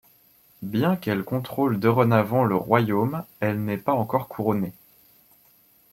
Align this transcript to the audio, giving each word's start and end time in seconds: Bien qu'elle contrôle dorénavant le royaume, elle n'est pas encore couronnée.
Bien 0.63 0.95
qu'elle 0.95 1.23
contrôle 1.23 1.79
dorénavant 1.79 2.43
le 2.43 2.55
royaume, 2.55 3.23
elle 3.39 3.63
n'est 3.63 3.77
pas 3.77 3.93
encore 3.93 4.27
couronnée. 4.27 4.73